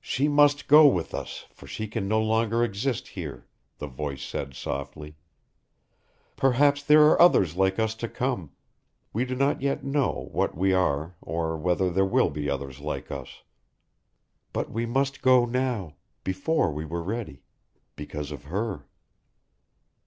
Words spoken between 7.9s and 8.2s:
to